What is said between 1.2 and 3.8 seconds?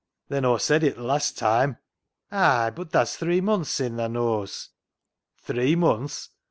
toime."" Ay, bud that's three munths